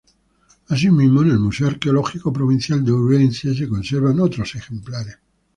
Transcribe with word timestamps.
Así 0.69 0.89
mismo 0.89 1.21
en 1.21 1.29
el 1.29 1.37
Museo 1.37 1.67
Arqueológico 1.67 2.33
Provincial 2.33 2.83
de 2.83 2.91
Orense 2.91 3.53
se 3.53 3.69
conservan 3.69 4.19
otros 4.19 4.55
ejemplares. 4.55 5.19